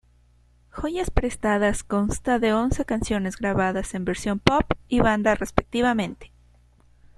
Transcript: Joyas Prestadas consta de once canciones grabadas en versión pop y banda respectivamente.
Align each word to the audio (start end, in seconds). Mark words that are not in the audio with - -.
Joyas 0.71 1.11
Prestadas 1.11 1.83
consta 1.83 2.39
de 2.39 2.53
once 2.55 2.85
canciones 2.85 3.37
grabadas 3.37 3.93
en 3.93 4.03
versión 4.03 4.39
pop 4.39 4.63
y 4.87 4.99
banda 4.99 5.35
respectivamente. 5.35 6.31